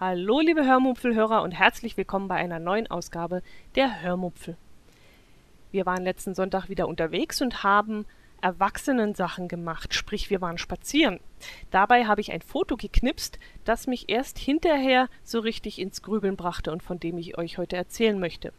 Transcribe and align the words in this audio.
Hallo 0.00 0.40
liebe 0.40 0.64
Hörmupfelhörer 0.64 1.42
und 1.42 1.52
herzlich 1.52 1.96
willkommen 1.96 2.26
bei 2.26 2.34
einer 2.34 2.58
neuen 2.58 2.88
Ausgabe 2.90 3.42
der 3.76 4.02
Hörmupfel. 4.02 4.56
Wir 5.70 5.86
waren 5.86 6.02
letzten 6.02 6.34
Sonntag 6.34 6.68
wieder 6.68 6.88
unterwegs 6.88 7.40
und 7.40 7.62
haben 7.62 8.06
Erwachsenensachen 8.40 9.46
gemacht, 9.48 9.94
sprich 9.94 10.30
wir 10.30 10.40
waren 10.40 10.58
spazieren. 10.58 11.20
Dabei 11.70 12.06
habe 12.06 12.20
ich 12.20 12.32
ein 12.32 12.42
Foto 12.42 12.76
geknipst, 12.76 13.38
das 13.64 13.86
mich 13.86 14.08
erst 14.08 14.38
hinterher 14.38 15.08
so 15.22 15.38
richtig 15.38 15.78
ins 15.78 16.02
Grübeln 16.02 16.36
brachte 16.36 16.72
und 16.72 16.82
von 16.82 16.98
dem 16.98 17.18
ich 17.18 17.38
euch 17.38 17.56
heute 17.58 17.76
erzählen 17.76 18.18
möchte. 18.18 18.52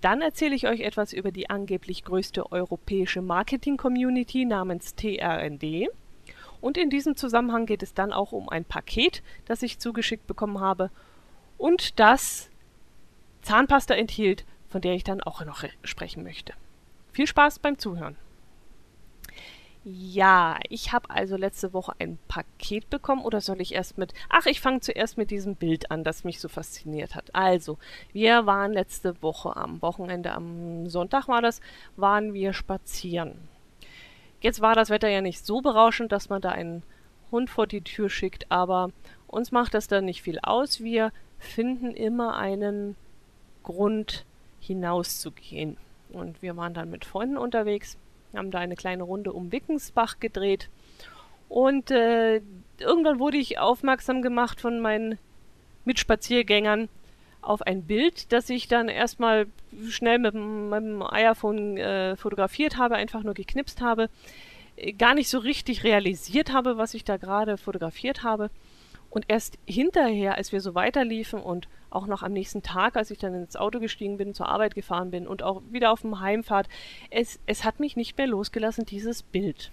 Dann 0.00 0.20
erzähle 0.20 0.54
ich 0.54 0.66
euch 0.66 0.80
etwas 0.80 1.12
über 1.12 1.32
die 1.32 1.50
angeblich 1.50 2.04
größte 2.04 2.52
europäische 2.52 3.22
Marketing-Community 3.22 4.44
namens 4.44 4.94
TRND. 4.94 5.88
Und 6.60 6.76
in 6.76 6.90
diesem 6.90 7.16
Zusammenhang 7.16 7.66
geht 7.66 7.82
es 7.82 7.94
dann 7.94 8.12
auch 8.12 8.32
um 8.32 8.48
ein 8.48 8.64
Paket, 8.64 9.22
das 9.44 9.62
ich 9.62 9.78
zugeschickt 9.78 10.26
bekommen 10.26 10.60
habe 10.60 10.90
und 11.58 11.98
das 11.98 12.50
Zahnpasta 13.42 13.94
enthielt, 13.94 14.44
von 14.68 14.80
der 14.80 14.94
ich 14.94 15.04
dann 15.04 15.22
auch 15.22 15.44
noch 15.44 15.64
sprechen 15.84 16.22
möchte. 16.22 16.52
Viel 17.12 17.26
Spaß 17.26 17.60
beim 17.60 17.78
Zuhören. 17.78 18.16
Ja, 19.88 20.58
ich 20.68 20.92
habe 20.92 21.10
also 21.10 21.36
letzte 21.36 21.72
Woche 21.72 21.92
ein 22.00 22.18
Paket 22.26 22.90
bekommen 22.90 23.24
oder 23.24 23.40
soll 23.40 23.60
ich 23.60 23.72
erst 23.72 23.98
mit... 23.98 24.12
Ach, 24.28 24.44
ich 24.46 24.60
fange 24.60 24.80
zuerst 24.80 25.16
mit 25.16 25.30
diesem 25.30 25.54
Bild 25.54 25.92
an, 25.92 26.02
das 26.02 26.24
mich 26.24 26.40
so 26.40 26.48
fasziniert 26.48 27.14
hat. 27.14 27.32
Also, 27.36 27.78
wir 28.12 28.46
waren 28.46 28.72
letzte 28.72 29.22
Woche 29.22 29.54
am 29.54 29.80
Wochenende, 29.82 30.32
am 30.32 30.88
Sonntag 30.88 31.28
war 31.28 31.40
das, 31.40 31.60
waren 31.94 32.34
wir 32.34 32.52
spazieren. 32.52 33.46
Jetzt 34.40 34.60
war 34.60 34.74
das 34.74 34.90
Wetter 34.90 35.08
ja 35.08 35.20
nicht 35.20 35.46
so 35.46 35.60
berauschend, 35.60 36.10
dass 36.10 36.30
man 36.30 36.42
da 36.42 36.48
einen 36.48 36.82
Hund 37.30 37.48
vor 37.48 37.68
die 37.68 37.82
Tür 37.82 38.10
schickt, 38.10 38.50
aber 38.50 38.90
uns 39.28 39.52
macht 39.52 39.72
das 39.72 39.86
dann 39.86 40.06
nicht 40.06 40.22
viel 40.22 40.40
aus. 40.40 40.80
Wir 40.80 41.12
finden 41.38 41.92
immer 41.92 42.36
einen 42.36 42.96
Grund 43.62 44.24
hinauszugehen. 44.58 45.76
Und 46.10 46.42
wir 46.42 46.56
waren 46.56 46.74
dann 46.74 46.90
mit 46.90 47.04
Freunden 47.04 47.36
unterwegs 47.36 47.96
haben 48.36 48.50
da 48.50 48.58
eine 48.58 48.76
kleine 48.76 49.02
Runde 49.02 49.32
um 49.32 49.52
Wickensbach 49.52 50.20
gedreht. 50.20 50.68
Und 51.48 51.90
äh, 51.90 52.40
irgendwann 52.78 53.18
wurde 53.18 53.36
ich 53.36 53.58
aufmerksam 53.58 54.22
gemacht 54.22 54.60
von 54.60 54.80
meinen 54.80 55.18
Mitspaziergängern 55.84 56.88
auf 57.40 57.62
ein 57.62 57.82
Bild, 57.82 58.32
das 58.32 58.50
ich 58.50 58.66
dann 58.66 58.88
erstmal 58.88 59.46
schnell 59.88 60.18
mit 60.18 60.34
meinem 60.34 61.02
iPhone 61.02 61.76
äh, 61.76 62.16
fotografiert 62.16 62.76
habe, 62.76 62.96
einfach 62.96 63.22
nur 63.22 63.34
geknipst 63.34 63.80
habe, 63.80 64.08
gar 64.98 65.14
nicht 65.14 65.28
so 65.28 65.38
richtig 65.38 65.84
realisiert 65.84 66.52
habe, 66.52 66.76
was 66.76 66.94
ich 66.94 67.04
da 67.04 67.16
gerade 67.16 67.56
fotografiert 67.56 68.22
habe. 68.22 68.50
Und 69.16 69.24
erst 69.28 69.58
hinterher, 69.64 70.34
als 70.34 70.52
wir 70.52 70.60
so 70.60 70.74
weiterliefen 70.74 71.40
und 71.40 71.68
auch 71.88 72.06
noch 72.06 72.22
am 72.22 72.34
nächsten 72.34 72.62
Tag, 72.62 72.96
als 72.96 73.10
ich 73.10 73.16
dann 73.16 73.32
ins 73.32 73.56
Auto 73.56 73.80
gestiegen 73.80 74.18
bin, 74.18 74.34
zur 74.34 74.46
Arbeit 74.46 74.74
gefahren 74.74 75.10
bin 75.10 75.26
und 75.26 75.42
auch 75.42 75.62
wieder 75.70 75.90
auf 75.90 76.02
dem 76.02 76.20
Heimfahrt, 76.20 76.68
es, 77.08 77.40
es 77.46 77.64
hat 77.64 77.80
mich 77.80 77.96
nicht 77.96 78.18
mehr 78.18 78.26
losgelassen, 78.26 78.84
dieses 78.84 79.22
Bild. 79.22 79.70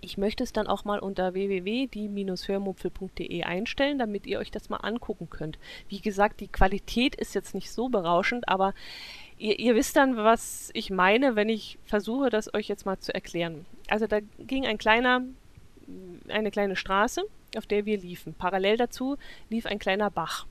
Ich 0.00 0.16
möchte 0.16 0.42
es 0.42 0.54
dann 0.54 0.68
auch 0.68 0.86
mal 0.86 1.00
unter 1.00 1.34
www.die-hörmupfel.de 1.34 3.42
einstellen, 3.42 3.98
damit 3.98 4.26
ihr 4.26 4.38
euch 4.38 4.50
das 4.50 4.70
mal 4.70 4.78
angucken 4.78 5.28
könnt. 5.28 5.58
Wie 5.90 6.00
gesagt, 6.00 6.40
die 6.40 6.48
Qualität 6.48 7.14
ist 7.14 7.34
jetzt 7.34 7.54
nicht 7.54 7.70
so 7.70 7.90
berauschend, 7.90 8.48
aber 8.48 8.72
ihr, 9.36 9.58
ihr 9.58 9.74
wisst 9.74 9.96
dann, 9.96 10.16
was 10.16 10.70
ich 10.72 10.88
meine, 10.88 11.36
wenn 11.36 11.50
ich 11.50 11.76
versuche, 11.84 12.30
das 12.30 12.54
euch 12.54 12.68
jetzt 12.68 12.86
mal 12.86 12.98
zu 12.98 13.14
erklären. 13.14 13.66
Also 13.88 14.06
da 14.06 14.20
ging 14.38 14.64
ein 14.64 14.78
kleiner, 14.78 15.20
eine 16.28 16.50
kleine 16.50 16.76
Straße, 16.76 17.22
auf 17.56 17.66
der 17.66 17.86
wir 17.86 17.98
liefen. 17.98 18.34
Parallel 18.34 18.76
dazu 18.76 19.16
lief 19.48 19.66
ein 19.66 19.78
kleiner 19.78 20.10
Bach. 20.10 20.46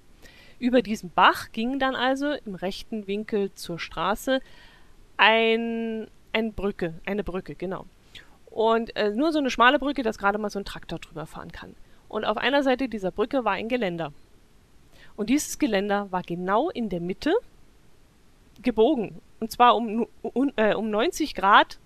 Über 0.60 0.82
diesen 0.82 1.12
Bach 1.12 1.52
ging 1.52 1.80
dann 1.80 1.96
also 1.96 2.34
im 2.46 2.56
rechten 2.56 3.08
Winkel 3.08 3.52
zur 3.54 3.80
Straße 3.80 4.42
ein, 5.18 6.08
ein 6.34 6.54
Brücke, 6.54 6.94
eine 7.06 7.24
Brücke, 7.24 7.56
genau. 7.56 7.86
Und 8.46 8.96
äh, 8.96 9.10
nur 9.12 9.32
so 9.32 9.40
eine 9.40 9.50
schmale 9.50 9.80
Brücke, 9.80 10.04
dass 10.04 10.18
gerade 10.18 10.38
mal 10.38 10.50
so 10.50 10.60
ein 10.60 10.66
Traktor 10.66 11.00
drüber 11.00 11.26
fahren 11.26 11.52
kann. 11.52 11.76
Und 12.10 12.26
auf 12.26 12.38
einer 12.38 12.64
Seite 12.64 12.90
dieser 12.90 13.12
Brücke 13.12 13.46
war 13.46 13.54
ein 13.54 13.70
Geländer. 13.70 14.12
Und 15.16 15.30
dieses 15.30 15.58
Geländer 15.60 16.12
war 16.12 16.22
genau 16.24 16.70
in 16.70 16.90
der 16.90 17.00
Mitte 17.00 17.34
gebogen. 18.62 19.22
Und 19.40 19.52
zwar 19.52 19.76
um, 19.76 20.08
um, 20.22 20.52
äh, 20.58 20.76
um 20.76 20.90
90 20.90 21.36
Grad 21.36 21.80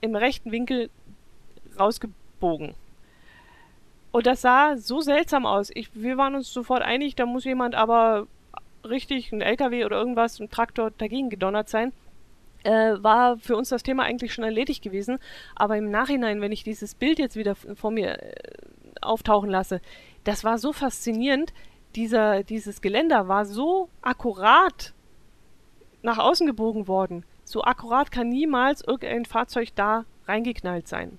im 0.00 0.16
rechten 0.16 0.52
Winkel 0.52 0.90
rausgebogen. 1.78 2.74
Und 4.14 4.26
das 4.26 4.42
sah 4.42 4.76
so 4.76 5.00
seltsam 5.00 5.44
aus. 5.44 5.72
Ich, 5.74 5.90
wir 5.92 6.16
waren 6.16 6.36
uns 6.36 6.52
sofort 6.52 6.82
einig, 6.82 7.16
da 7.16 7.26
muss 7.26 7.42
jemand 7.42 7.74
aber 7.74 8.28
richtig, 8.88 9.32
ein 9.32 9.40
LKW 9.40 9.84
oder 9.84 9.96
irgendwas, 9.96 10.38
ein 10.38 10.50
Traktor 10.50 10.92
dagegen 10.92 11.30
gedonnert 11.30 11.68
sein. 11.68 11.92
Äh, 12.62 13.02
war 13.02 13.38
für 13.38 13.56
uns 13.56 13.70
das 13.70 13.82
Thema 13.82 14.04
eigentlich 14.04 14.32
schon 14.32 14.44
erledigt 14.44 14.84
gewesen. 14.84 15.18
Aber 15.56 15.76
im 15.76 15.90
Nachhinein, 15.90 16.40
wenn 16.40 16.52
ich 16.52 16.62
dieses 16.62 16.94
Bild 16.94 17.18
jetzt 17.18 17.34
wieder 17.34 17.56
vor 17.56 17.90
mir 17.90 18.22
äh, 18.22 18.34
auftauchen 19.00 19.50
lasse, 19.50 19.80
das 20.22 20.44
war 20.44 20.58
so 20.58 20.72
faszinierend. 20.72 21.52
Dieser, 21.96 22.44
dieses 22.44 22.80
Geländer 22.82 23.26
war 23.26 23.44
so 23.44 23.88
akkurat 24.00 24.94
nach 26.02 26.18
außen 26.18 26.46
gebogen 26.46 26.86
worden. 26.86 27.24
So 27.42 27.64
akkurat 27.64 28.12
kann 28.12 28.28
niemals 28.28 28.80
irgendein 28.80 29.24
Fahrzeug 29.24 29.70
da 29.74 30.04
reingeknallt 30.28 30.86
sein. 30.86 31.18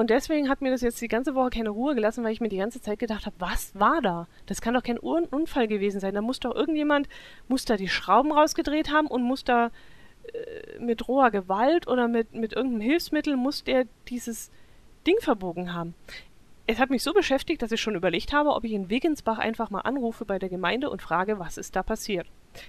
Und 0.00 0.08
deswegen 0.08 0.48
hat 0.48 0.62
mir 0.62 0.70
das 0.70 0.80
jetzt 0.80 0.98
die 1.02 1.08
ganze 1.08 1.34
Woche 1.34 1.50
keine 1.50 1.68
Ruhe 1.68 1.94
gelassen, 1.94 2.24
weil 2.24 2.32
ich 2.32 2.40
mir 2.40 2.48
die 2.48 2.56
ganze 2.56 2.80
Zeit 2.80 2.98
gedacht 2.98 3.26
habe, 3.26 3.36
was 3.38 3.78
war 3.78 4.00
da? 4.00 4.28
Das 4.46 4.62
kann 4.62 4.72
doch 4.72 4.82
kein 4.82 4.98
Un 4.98 5.26
Unfall 5.26 5.68
gewesen 5.68 6.00
sein. 6.00 6.14
Da 6.14 6.22
muss 6.22 6.40
doch 6.40 6.54
irgendjemand, 6.54 7.06
muss 7.48 7.66
da 7.66 7.76
die 7.76 7.90
Schrauben 7.90 8.32
rausgedreht 8.32 8.90
haben 8.90 9.08
und 9.08 9.22
muss 9.22 9.44
da 9.44 9.66
äh, 9.66 10.78
mit 10.78 11.06
roher 11.06 11.30
Gewalt 11.30 11.86
oder 11.86 12.08
mit, 12.08 12.32
mit 12.32 12.54
irgendeinem 12.54 12.80
Hilfsmittel, 12.80 13.36
muss 13.36 13.62
der 13.62 13.84
dieses 14.08 14.50
Ding 15.06 15.16
verbogen 15.20 15.74
haben. 15.74 15.94
Es 16.66 16.78
hat 16.78 16.88
mich 16.88 17.02
so 17.02 17.12
beschäftigt, 17.12 17.60
dass 17.60 17.70
ich 17.70 17.82
schon 17.82 17.94
überlegt 17.94 18.32
habe, 18.32 18.54
ob 18.54 18.64
ich 18.64 18.72
in 18.72 18.88
Wiggensbach 18.88 19.36
einfach 19.36 19.68
mal 19.68 19.82
anrufe 19.82 20.24
bei 20.24 20.38
der 20.38 20.48
Gemeinde 20.48 20.88
und 20.88 21.02
frage, 21.02 21.38
was 21.38 21.58
ist 21.58 21.76
da 21.76 21.82
passiert. 21.82 22.26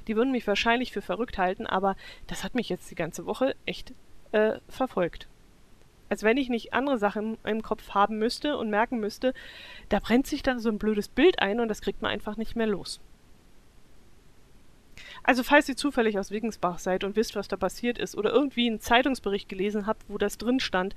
Die 0.10 0.18
würden 0.18 0.34
mich 0.34 0.46
wahrscheinlich 0.48 0.92
für 0.92 1.02
verrückt 1.02 1.38
halten, 1.38 1.66
aber 1.66 1.96
das 2.28 2.44
hat 2.44 2.56
mich 2.56 2.68
jetzt 2.68 2.92
die 2.92 2.96
ganze 2.96 3.26
Woche 3.26 3.56
echt 3.66 3.94
äh, 4.34 4.60
verfolgt 4.68 5.30
als 6.12 6.24
wenn 6.24 6.36
ich 6.36 6.50
nicht 6.50 6.74
andere 6.74 6.98
Sachen 6.98 7.38
im 7.46 7.64
Kopf 7.64 7.92
haben 7.92 8.20
müsste 8.20 8.58
und 8.58 8.70
merken 8.70 9.00
müsste, 9.00 9.34
da 9.88 10.00
brennt 10.00 10.28
sich 10.28 10.44
dann 10.44 10.60
so 10.60 10.68
ein 10.68 10.78
blödes 10.78 11.08
Bild 11.08 11.40
ein 11.40 11.62
und 11.62 11.70
das 11.70 11.80
kriegt 11.80 12.02
man 12.02 12.12
einfach 12.12 12.36
nicht 12.36 12.58
mehr 12.58 12.68
los. 12.68 13.00
Also 15.24 15.42
falls 15.42 15.70
ihr 15.70 15.78
zufällig 15.78 16.20
aus 16.20 16.30
Wiggensbach 16.30 16.80
seid 16.80 17.06
und 17.06 17.16
wisst, 17.16 17.38
was 17.38 17.48
da 17.48 17.56
passiert 17.56 17.98
ist 17.98 18.18
oder 18.18 18.30
irgendwie 18.30 18.68
einen 18.68 18.82
Zeitungsbericht 18.82 19.48
gelesen 19.48 19.88
habt, 19.88 20.04
wo 20.10 20.18
das 20.18 20.38
drin 20.38 20.60
stand, 20.60 20.96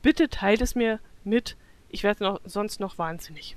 bitte 0.00 0.28
teilt 0.28 0.60
es 0.60 0.76
mir 0.76 1.00
mit. 1.24 1.56
Ich 1.88 2.04
werde 2.04 2.22
noch, 2.22 2.40
sonst 2.44 2.78
noch 2.78 2.98
wahnsinnig. 2.98 3.56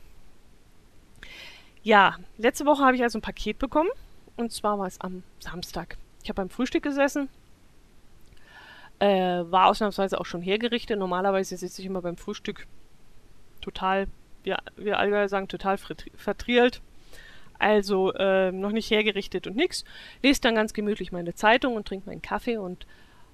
Ja, 1.84 2.18
letzte 2.40 2.66
Woche 2.66 2.84
habe 2.84 2.96
ich 2.96 3.04
also 3.04 3.20
ein 3.20 3.22
Paket 3.22 3.60
bekommen 3.60 3.92
und 4.38 4.52
zwar 4.52 4.80
war 4.80 4.88
es 4.88 5.00
am 5.02 5.22
Samstag. 5.38 5.98
Ich 6.24 6.30
habe 6.30 6.42
beim 6.42 6.50
Frühstück 6.50 6.82
gesessen, 6.82 7.30
äh, 9.00 9.44
war 9.50 9.68
ausnahmsweise 9.68 10.20
auch 10.20 10.26
schon 10.26 10.42
hergerichtet. 10.42 10.98
Normalerweise 10.98 11.58
sitze 11.58 11.82
ich 11.82 11.88
immer 11.88 12.02
beim 12.02 12.18
Frühstück 12.18 12.68
total, 13.62 14.08
wir, 14.44 14.58
wir 14.78 15.00
Allgäuer 15.00 15.30
sagen, 15.30 15.48
total 15.48 15.78
vertrielt. 15.78 16.82
Also 17.58 18.12
äh, 18.14 18.52
noch 18.52 18.72
nicht 18.72 18.92
hergerichtet 18.92 19.48
und 19.48 19.56
nix. 19.56 19.86
Lese 20.22 20.42
dann 20.42 20.56
ganz 20.56 20.74
gemütlich 20.74 21.12
meine 21.12 21.36
Zeitung 21.36 21.76
und 21.76 21.88
trinke 21.88 22.10
meinen 22.10 22.22
Kaffee 22.22 22.58
und 22.58 22.86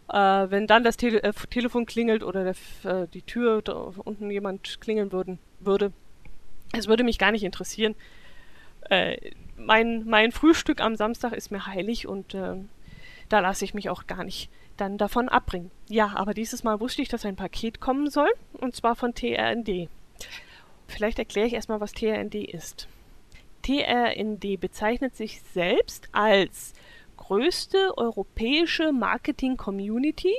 äh, 0.09 0.15
wenn 0.15 0.67
dann 0.67 0.83
das 0.83 0.97
Tele 0.97 1.23
äh, 1.23 1.33
Telefon 1.49 1.85
klingelt 1.85 2.23
oder 2.23 2.43
der, 2.43 2.55
äh, 2.91 3.07
die 3.07 3.21
Tür 3.23 3.61
da 3.61 3.73
unten 3.73 4.29
jemand 4.29 4.79
klingeln 4.81 5.11
würden, 5.11 5.39
würde, 5.59 5.91
es 6.73 6.87
würde 6.87 7.03
mich 7.03 7.17
gar 7.17 7.31
nicht 7.31 7.43
interessieren. 7.43 7.95
Äh, 8.89 9.31
mein, 9.57 10.05
mein 10.05 10.31
Frühstück 10.31 10.81
am 10.81 10.95
Samstag 10.95 11.33
ist 11.33 11.51
mir 11.51 11.65
heilig 11.65 12.07
und 12.07 12.33
äh, 12.33 12.55
da 13.31 13.39
lasse 13.39 13.65
ich 13.65 13.73
mich 13.73 13.89
auch 13.89 14.07
gar 14.07 14.23
nicht 14.23 14.49
dann 14.77 14.97
davon 14.97 15.29
abbringen. 15.29 15.71
Ja, 15.89 16.13
aber 16.15 16.33
dieses 16.33 16.63
Mal 16.63 16.79
wusste 16.79 17.01
ich, 17.01 17.09
dass 17.09 17.25
ein 17.25 17.35
Paket 17.35 17.79
kommen 17.79 18.09
soll, 18.09 18.29
und 18.53 18.75
zwar 18.75 18.95
von 18.95 19.13
TRND. 19.13 19.89
Vielleicht 20.87 21.19
erkläre 21.19 21.47
ich 21.47 21.53
erstmal, 21.53 21.79
was 21.79 21.93
TRND 21.93 22.35
ist. 22.35 22.87
TRND 23.61 24.59
bezeichnet 24.59 25.15
sich 25.15 25.41
selbst 25.41 26.09
als 26.11 26.73
größte 27.17 27.97
europäische 27.97 28.91
Marketing-Community, 28.91 30.33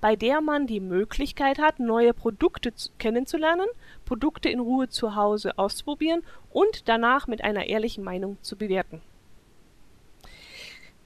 bei 0.00 0.14
der 0.14 0.40
man 0.40 0.66
die 0.66 0.80
Möglichkeit 0.80 1.58
hat, 1.58 1.80
neue 1.80 2.12
Produkte 2.12 2.72
kennenzulernen, 2.98 3.66
Produkte 4.04 4.48
in 4.50 4.60
Ruhe 4.60 4.88
zu 4.88 5.16
Hause 5.16 5.58
auszuprobieren 5.58 6.22
und 6.50 6.88
danach 6.88 7.26
mit 7.26 7.42
einer 7.42 7.66
ehrlichen 7.66 8.04
Meinung 8.04 8.38
zu 8.42 8.56
bewerten. 8.56 9.00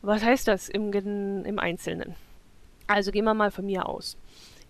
Was 0.03 0.23
heißt 0.25 0.49
das 0.49 0.69
im, 0.69 0.93
im 0.93 1.59
Einzelnen? 1.59 2.15
Also 2.87 3.13
gehen 3.13 3.25
wir 3.25 3.35
mal 3.35 3.51
von 3.51 3.67
mir 3.67 3.89
aus. 3.89 4.17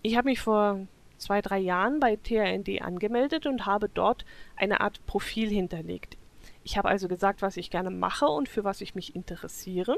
Ich 0.02 0.16
habe 0.16 0.28
mich 0.28 0.40
vor 0.40 0.86
zwei, 1.18 1.40
drei 1.40 1.58
Jahren 1.58 2.00
bei 2.00 2.16
TRND 2.16 2.82
angemeldet 2.82 3.46
und 3.46 3.66
habe 3.66 3.88
dort 3.88 4.24
eine 4.56 4.80
Art 4.80 5.04
Profil 5.06 5.48
hinterlegt. 5.48 6.16
Ich 6.64 6.76
habe 6.76 6.88
also 6.88 7.08
gesagt, 7.08 7.42
was 7.42 7.56
ich 7.56 7.70
gerne 7.70 7.90
mache 7.90 8.26
und 8.26 8.48
für 8.48 8.64
was 8.64 8.80
ich 8.80 8.94
mich 8.94 9.14
interessiere. 9.14 9.96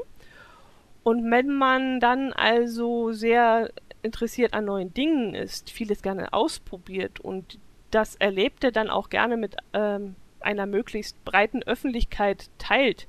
Und 1.03 1.29
wenn 1.29 1.53
man 1.53 1.99
dann 1.99 2.31
also 2.31 3.11
sehr 3.11 3.71
interessiert 4.01 4.53
an 4.53 4.65
neuen 4.65 4.93
Dingen 4.93 5.33
ist, 5.33 5.69
vieles 5.69 6.01
gerne 6.01 6.31
ausprobiert 6.33 7.19
und 7.19 7.59
das 7.91 8.15
Erlebte 8.15 8.71
dann 8.71 8.89
auch 8.89 9.09
gerne 9.09 9.37
mit 9.37 9.55
ähm, 9.73 10.15
einer 10.39 10.65
möglichst 10.65 11.23
breiten 11.25 11.63
Öffentlichkeit 11.63 12.49
teilt, 12.57 13.07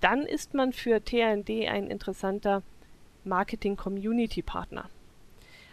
dann 0.00 0.22
ist 0.22 0.54
man 0.54 0.72
für 0.72 1.02
TND 1.02 1.68
ein 1.68 1.88
interessanter 1.88 2.62
Marketing-Community-Partner. 3.24 4.88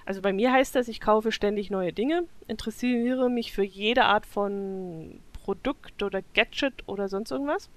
Also 0.06 0.22
bei 0.22 0.34
mir 0.34 0.52
heißt 0.52 0.76
das, 0.76 0.88
ich 0.88 1.00
kaufe 1.00 1.32
ständig 1.32 1.70
neue 1.70 1.94
Dinge, 1.94 2.26
interessiere 2.48 3.30
mich 3.30 3.54
für 3.54 3.64
jede 3.64 4.06
Art 4.06 4.26
von 4.26 5.20
Produkt 5.44 6.04
oder 6.04 6.22
Gadget 6.34 6.88
oder 6.88 7.08
sonst 7.08 7.32
irgendwas 7.32 7.70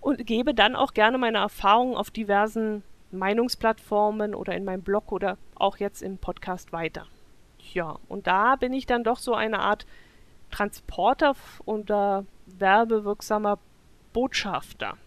und 0.00 0.26
gebe 0.26 0.52
dann 0.52 0.76
auch 0.76 0.92
gerne 0.92 1.16
meine 1.16 1.38
Erfahrungen 1.38 1.96
auf 1.96 2.10
diversen 2.10 2.82
Meinungsplattformen 3.12 4.34
oder 4.34 4.54
in 4.54 4.64
meinem 4.64 4.82
Blog 4.82 5.12
oder 5.12 5.38
auch 5.54 5.78
jetzt 5.78 6.02
im 6.02 6.18
Podcast 6.18 6.72
weiter. 6.72 7.06
Ja, 7.72 7.98
und 8.08 8.26
da 8.26 8.56
bin 8.56 8.72
ich 8.72 8.86
dann 8.86 9.04
doch 9.04 9.18
so 9.18 9.34
eine 9.34 9.60
Art 9.60 9.86
Transporter 10.50 11.34
oder 11.64 12.26
werbewirksamer 12.46 13.58
Botschafter. 14.12 14.98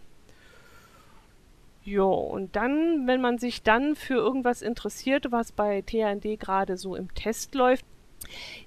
Ja, 1.86 2.02
und 2.02 2.56
dann, 2.56 3.06
wenn 3.06 3.22
man 3.22 3.38
sich 3.38 3.62
dann 3.62 3.96
für 3.96 4.16
irgendwas 4.16 4.64
interessiert, 4.64 5.32
was 5.32 5.52
bei 5.52 5.84
TND 5.84 6.40
gerade 6.40 6.78
so 6.78 6.96
im 6.96 7.14
Test 7.14 7.54
läuft, 7.54 7.86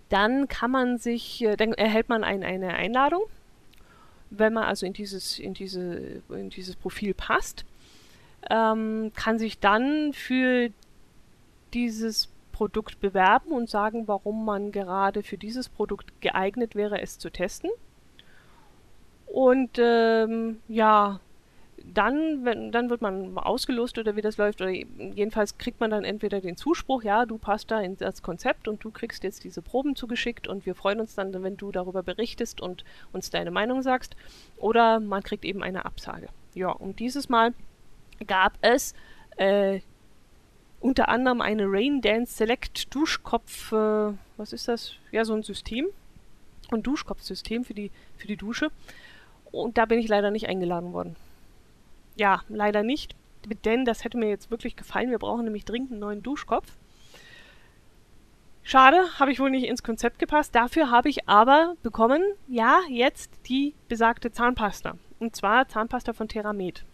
dann 0.09 0.47
kann 0.47 0.71
man 0.71 0.99
sich, 0.99 1.43
äh, 1.43 1.57
dann 1.57 1.73
erhält 1.73 2.09
man 2.09 2.23
ein, 2.23 2.45
eine 2.45 2.75
Einladung, 2.75 3.23
wenn 4.31 4.53
man 4.53 4.65
also 4.65 4.87
in 4.87 4.93
dieses, 4.93 5.41
in 5.41 5.53
diese, 5.53 6.23
in 6.29 6.51
dieses 6.51 6.77
Profil 6.77 7.13
passt, 7.13 7.65
ähm, 8.51 9.11
kann 9.17 9.41
sich 9.41 9.59
dann 9.59 10.13
für 10.13 10.71
dieses 11.75 12.29
Produkt 12.53 13.01
bewerben 13.01 13.51
und 13.51 13.69
sagen, 13.69 14.07
warum 14.07 14.45
man 14.45 14.71
gerade 14.71 15.25
für 15.25 15.39
dieses 15.39 15.69
Produkt 15.69 16.21
geeignet 16.21 16.77
wäre, 16.77 17.01
es 17.01 17.19
zu 17.19 17.31
testen. 17.31 17.71
Und 19.27 19.79
ähm, 19.79 20.61
ja, 20.69 21.21
dann, 21.95 22.45
wenn, 22.45 22.73
dann 22.73 22.91
wird 22.91 23.03
man 23.03 23.37
ausgelost 23.39 23.99
oder 23.99 24.17
wie 24.17 24.21
das 24.21 24.37
läuft, 24.37 24.61
oder 24.61 24.71
jedenfalls 24.71 25.59
kriegt 25.59 25.81
man 25.81 25.91
dann 25.91 26.05
entweder 26.05 26.41
den 26.41 26.57
Zuspruch, 26.57 27.03
ja, 27.03 27.27
du 27.27 27.39
passt 27.39 27.71
da 27.71 27.81
in 27.81 27.97
das 27.97 28.23
Konzept 28.23 28.69
und 28.69 28.83
du 28.85 28.91
kriegst 28.91 29.25
jetzt 29.25 29.45
diese 29.45 29.63
Proben 29.63 29.97
zugeschickt 29.97 30.49
und 30.49 30.67
wir 30.67 30.75
freuen 30.75 31.01
uns 31.01 31.15
dann, 31.15 31.33
wenn 31.43 31.57
du 31.57 31.73
darüber 31.73 32.03
berichtest 32.03 32.61
und 32.61 32.85
uns 33.13 33.31
deine 33.31 33.51
Meinung 33.51 33.83
sagst, 33.83 34.17
oder 34.59 35.01
man 35.01 35.23
kriegt 35.23 35.45
eben 35.45 35.63
eine 35.63 35.85
Absage. 35.85 36.29
Ja, 36.55 36.71
und 36.71 37.01
dieses 37.01 37.29
Mal 37.29 37.55
gab 38.27 38.55
es 38.61 38.95
äh, 39.37 39.81
unter 40.81 41.09
anderem 41.09 41.41
eine 41.41 41.65
Rain 41.67 42.01
Dance 42.01 42.35
Select 42.35 42.95
Duschkopf, 42.95 43.73
äh, 43.73 44.13
was 44.37 44.53
ist 44.53 44.69
das? 44.69 44.95
Ja, 45.11 45.25
so 45.25 45.35
ein 45.35 45.43
System, 45.43 45.87
ein 46.71 46.83
Duschkopfsystem 46.83 47.65
für 47.65 47.75
die, 47.75 47.91
für 48.17 48.27
die 48.27 48.37
Dusche. 48.37 48.71
Und 49.51 49.79
da 49.79 49.87
bin 49.87 49.99
ich 49.99 50.09
leider 50.09 50.31
nicht 50.31 50.49
eingeladen 50.49 50.93
worden. 50.93 51.17
Ja, 52.19 52.43
leider 52.49 52.83
nicht. 52.83 53.15
Denn 53.65 53.87
das 53.87 54.05
hätte 54.05 54.19
mir 54.19 54.29
jetzt 54.29 54.51
wirklich 54.51 54.77
gefallen. 54.77 55.11
Wir 55.11 55.19
brauchen 55.19 55.45
nämlich 55.45 55.65
dringend 55.65 55.93
einen 55.93 56.01
neuen 56.01 56.23
Duschkopf. 56.23 56.77
Schade, 58.63 58.99
habe 59.19 59.33
ich 59.33 59.41
wohl 59.41 59.51
nicht 59.51 59.67
ins 59.67 59.83
Konzept 59.83 60.19
gepasst. 60.19 60.55
Dafür 60.55 60.91
habe 60.91 61.09
ich 61.09 61.27
aber 61.27 61.77
bekommen, 61.83 62.23
ja, 62.49 62.81
jetzt 62.91 63.31
die 63.49 63.75
besagte 63.89 64.31
Zahnpasta. 64.31 64.99
Und 65.21 65.35
zwar 65.35 65.69
Zahnpasta 65.69 66.13
von 66.13 66.29
Theramed. 66.29 66.85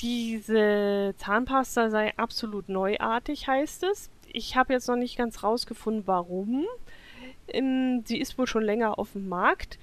Diese 0.00 1.14
Zahnpasta 1.16 1.90
sei 1.90 2.16
absolut 2.16 2.68
neuartig, 2.68 3.48
heißt 3.48 3.82
es. 3.84 4.10
Ich 4.32 4.56
habe 4.56 4.74
jetzt 4.74 4.86
noch 4.86 4.96
nicht 4.96 5.16
ganz 5.16 5.42
rausgefunden, 5.42 6.06
warum. 6.06 6.66
Sie 7.50 8.18
ist 8.18 8.38
wohl 8.38 8.46
schon 8.46 8.62
länger 8.62 8.98
auf 8.98 9.12
dem 9.12 9.28
Markt. 9.28 9.78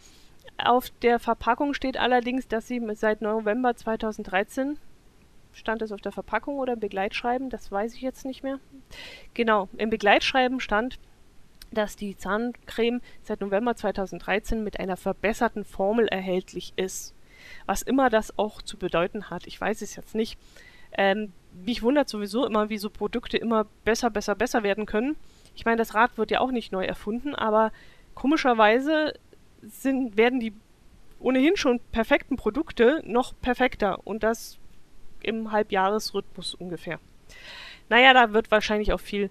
Auf 0.57 0.89
der 1.01 1.19
Verpackung 1.19 1.73
steht 1.73 1.97
allerdings, 1.97 2.47
dass 2.47 2.67
sie 2.67 2.81
seit 2.93 3.21
November 3.21 3.75
2013 3.75 4.77
stand 5.53 5.81
es 5.81 5.91
auf 5.91 6.01
der 6.01 6.11
Verpackung 6.11 6.57
oder 6.57 6.73
im 6.73 6.79
Begleitschreiben, 6.79 7.49
das 7.49 7.71
weiß 7.71 7.95
ich 7.95 8.01
jetzt 8.01 8.25
nicht 8.25 8.43
mehr. 8.43 8.59
Genau, 9.33 9.69
im 9.77 9.89
Begleitschreiben 9.89 10.59
stand, 10.59 10.99
dass 11.71 11.95
die 11.95 12.17
Zahncreme 12.17 13.01
seit 13.23 13.41
November 13.41 13.75
2013 13.75 14.63
mit 14.63 14.79
einer 14.79 14.97
verbesserten 14.97 15.63
Formel 15.63 16.07
erhältlich 16.07 16.73
ist. 16.75 17.13
Was 17.65 17.81
immer 17.81 18.09
das 18.09 18.37
auch 18.37 18.61
zu 18.61 18.77
bedeuten 18.77 19.29
hat, 19.29 19.47
ich 19.47 19.59
weiß 19.59 19.81
es 19.81 19.95
jetzt 19.95 20.15
nicht. 20.15 20.37
Ähm, 20.93 21.31
mich 21.65 21.81
wundert 21.81 22.09
sowieso 22.09 22.45
immer, 22.45 22.69
wie 22.69 22.77
so 22.77 22.89
Produkte 22.89 23.37
immer 23.37 23.65
besser, 23.85 24.09
besser, 24.09 24.35
besser 24.35 24.63
werden 24.63 24.85
können. 24.85 25.15
Ich 25.55 25.65
meine, 25.65 25.77
das 25.77 25.93
Rad 25.93 26.17
wird 26.17 26.31
ja 26.31 26.39
auch 26.39 26.51
nicht 26.51 26.71
neu 26.71 26.85
erfunden, 26.85 27.33
aber 27.33 27.71
komischerweise 28.13 29.13
sind, 29.61 30.17
werden 30.17 30.39
die 30.39 30.53
ohnehin 31.19 31.55
schon 31.55 31.79
perfekten 31.91 32.35
Produkte 32.35 33.01
noch 33.05 33.33
perfekter 33.41 34.05
und 34.05 34.23
das 34.23 34.57
im 35.21 35.51
Halbjahresrhythmus 35.51 36.55
ungefähr. 36.55 36.99
Naja, 37.89 38.13
da 38.13 38.33
wird 38.33 38.51
wahrscheinlich 38.51 38.93
auch 38.93 38.99
viel 38.99 39.29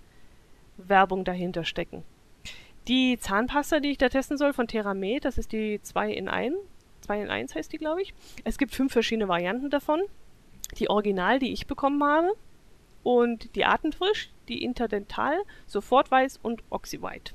Werbung 0.77 1.25
dahinter 1.25 1.65
stecken. 1.65 2.05
Die 2.89 3.19
Zahnpasta, 3.19 3.81
die 3.81 3.91
ich 3.91 3.99
da 3.99 4.09
testen 4.09 4.39
soll 4.39 4.53
von 4.53 4.69
TheraMed, 4.69 5.25
das 5.25 5.39
ist 5.39 5.53
die 5.53 5.81
2 5.83 6.13
in 6.13 6.29
1. 6.29 6.55
2 7.03 7.23
in 7.23 7.31
1 7.31 7.55
heißt 7.55 7.73
die, 7.73 7.79
glaube 7.79 8.03
ich. 8.03 8.15
Es 8.45 8.59
gibt 8.59 8.75
fünf 8.75 8.93
verschiedene 8.93 9.29
Varianten 9.29 9.71
davon. 9.71 10.01
Die 10.79 10.89
Original, 10.89 11.39
die 11.39 11.53
ich 11.53 11.67
bekommen 11.67 12.03
habe. 12.03 12.29
Und 13.03 13.55
die 13.57 13.65
Atemfrisch, 13.65 14.31
die 14.49 14.63
Interdental, 14.63 15.39
Sofortweiß 15.67 16.39
und 16.43 16.63
Oxywhite 16.71 17.33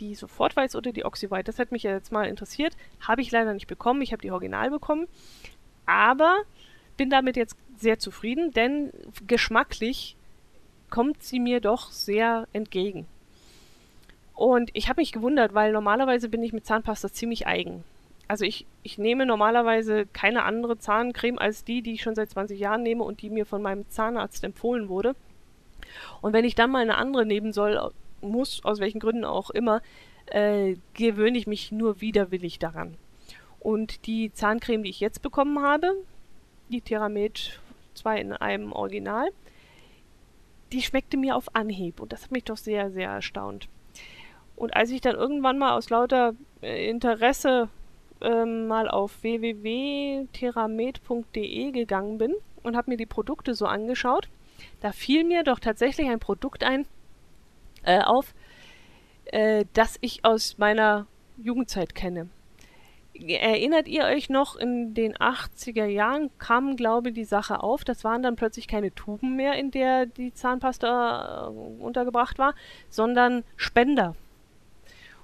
die 0.00 0.14
Sofortweiß 0.14 0.74
oder 0.76 0.92
die 0.92 1.04
Oxywhite. 1.04 1.44
Das 1.44 1.58
hat 1.58 1.72
mich 1.72 1.82
ja 1.84 1.92
jetzt 1.92 2.12
mal 2.12 2.26
interessiert. 2.26 2.76
Habe 3.00 3.20
ich 3.22 3.30
leider 3.30 3.52
nicht 3.52 3.66
bekommen. 3.66 4.02
Ich 4.02 4.12
habe 4.12 4.22
die 4.22 4.30
Original 4.30 4.70
bekommen. 4.70 5.06
Aber 5.86 6.38
bin 6.96 7.10
damit 7.10 7.36
jetzt 7.36 7.56
sehr 7.76 7.98
zufrieden, 7.98 8.50
denn 8.52 8.90
geschmacklich 9.26 10.16
kommt 10.90 11.22
sie 11.22 11.40
mir 11.40 11.60
doch 11.60 11.90
sehr 11.90 12.46
entgegen. 12.52 13.06
Und 14.34 14.70
ich 14.74 14.88
habe 14.88 15.00
mich 15.00 15.12
gewundert, 15.12 15.54
weil 15.54 15.72
normalerweise 15.72 16.28
bin 16.28 16.42
ich 16.42 16.52
mit 16.52 16.66
Zahnpasta 16.66 17.10
ziemlich 17.10 17.46
eigen. 17.46 17.84
Also 18.28 18.44
ich, 18.44 18.66
ich 18.82 18.96
nehme 18.96 19.26
normalerweise 19.26 20.06
keine 20.06 20.44
andere 20.44 20.78
Zahncreme 20.78 21.38
als 21.38 21.64
die, 21.64 21.82
die 21.82 21.94
ich 21.94 22.02
schon 22.02 22.14
seit 22.14 22.30
20 22.30 22.58
Jahren 22.58 22.82
nehme 22.82 23.02
und 23.02 23.22
die 23.22 23.30
mir 23.30 23.44
von 23.44 23.60
meinem 23.60 23.88
Zahnarzt 23.88 24.44
empfohlen 24.44 24.88
wurde. 24.88 25.14
Und 26.20 26.32
wenn 26.32 26.44
ich 26.44 26.54
dann 26.54 26.70
mal 26.70 26.82
eine 26.82 26.96
andere 26.96 27.26
nehmen 27.26 27.52
soll, 27.52 27.90
muss, 28.20 28.64
aus 28.64 28.80
welchen 28.80 29.00
Gründen 29.00 29.24
auch 29.24 29.50
immer, 29.50 29.82
äh, 30.26 30.76
gewöhne 30.94 31.38
ich 31.38 31.46
mich 31.46 31.72
nur 31.72 32.00
widerwillig 32.00 32.58
daran. 32.58 32.96
Und 33.58 34.06
die 34.06 34.32
Zahncreme, 34.32 34.82
die 34.82 34.90
ich 34.90 35.00
jetzt 35.00 35.22
bekommen 35.22 35.60
habe, 35.60 35.94
die 36.68 36.80
Theramed 36.80 37.60
2 37.94 38.20
in 38.20 38.32
einem 38.32 38.72
Original, 38.72 39.30
die 40.72 40.82
schmeckte 40.82 41.16
mir 41.16 41.36
auf 41.36 41.54
Anhieb 41.54 42.00
und 42.00 42.12
das 42.12 42.24
hat 42.24 42.30
mich 42.30 42.44
doch 42.44 42.56
sehr, 42.56 42.90
sehr 42.90 43.10
erstaunt. 43.10 43.68
Und 44.56 44.76
als 44.76 44.90
ich 44.90 45.00
dann 45.00 45.16
irgendwann 45.16 45.58
mal 45.58 45.76
aus 45.76 45.90
lauter 45.90 46.34
äh, 46.62 46.88
Interesse 46.88 47.68
ähm, 48.20 48.66
mal 48.66 48.88
auf 48.88 49.22
www.theramed.de 49.22 51.72
gegangen 51.72 52.18
bin 52.18 52.34
und 52.62 52.76
habe 52.76 52.90
mir 52.90 52.98
die 52.98 53.06
Produkte 53.06 53.54
so 53.54 53.66
angeschaut, 53.66 54.28
da 54.80 54.92
fiel 54.92 55.24
mir 55.24 55.42
doch 55.42 55.58
tatsächlich 55.58 56.08
ein 56.08 56.20
Produkt 56.20 56.62
ein, 56.62 56.86
äh, 57.82 58.00
auf, 58.00 58.34
äh, 59.26 59.64
das 59.72 59.98
ich 60.00 60.24
aus 60.24 60.58
meiner 60.58 61.06
Jugendzeit 61.36 61.94
kenne. 61.94 62.28
Erinnert 63.14 63.86
ihr 63.86 64.04
euch 64.04 64.30
noch, 64.30 64.56
in 64.56 64.94
den 64.94 65.14
80er 65.14 65.84
Jahren 65.84 66.30
kam, 66.38 66.76
glaube 66.76 67.10
ich, 67.10 67.14
die 67.14 67.24
Sache 67.24 67.62
auf. 67.62 67.84
Das 67.84 68.02
waren 68.02 68.22
dann 68.22 68.36
plötzlich 68.36 68.66
keine 68.66 68.94
Tuben 68.94 69.36
mehr, 69.36 69.54
in 69.54 69.70
der 69.70 70.06
die 70.06 70.32
Zahnpasta 70.32 71.48
äh, 71.48 71.82
untergebracht 71.82 72.38
war, 72.38 72.54
sondern 72.88 73.44
Spender. 73.56 74.14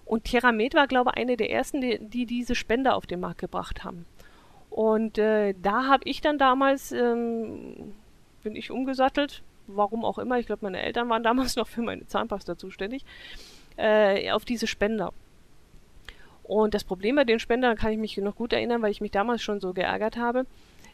Und 0.04 0.24
Theramed 0.24 0.74
war, 0.74 0.86
glaube 0.86 1.10
ich, 1.14 1.20
eine 1.20 1.36
der 1.36 1.50
ersten, 1.50 1.80
die, 1.80 1.98
die 1.98 2.26
diese 2.26 2.54
Spender 2.54 2.96
auf 2.96 3.06
den 3.06 3.20
Markt 3.20 3.40
gebracht 3.40 3.82
haben. 3.82 4.04
Und 4.70 5.16
äh, 5.16 5.54
da 5.60 5.86
habe 5.86 6.02
ich 6.04 6.20
dann 6.20 6.38
damals, 6.38 6.92
ähm, 6.92 7.94
bin 8.42 8.54
ich 8.54 8.70
umgesattelt, 8.70 9.42
warum 9.66 10.04
auch 10.04 10.18
immer, 10.18 10.38
ich 10.38 10.46
glaube, 10.46 10.64
meine 10.64 10.82
Eltern 10.82 11.08
waren 11.08 11.22
damals 11.24 11.56
noch 11.56 11.68
für 11.68 11.82
meine 11.82 12.06
Zahnpasta 12.06 12.56
zuständig, 12.56 13.04
äh, 13.76 14.30
auf 14.30 14.44
diese 14.44 14.66
Spender. 14.66 15.12
Und 16.42 16.74
das 16.74 16.84
Problem 16.84 17.16
bei 17.16 17.24
den 17.24 17.40
Spendern 17.40 17.76
kann 17.76 17.92
ich 17.92 17.98
mich 17.98 18.16
noch 18.18 18.36
gut 18.36 18.52
erinnern, 18.52 18.80
weil 18.80 18.92
ich 18.92 19.00
mich 19.00 19.10
damals 19.10 19.42
schon 19.42 19.60
so 19.60 19.72
geärgert 19.72 20.16
habe. 20.16 20.46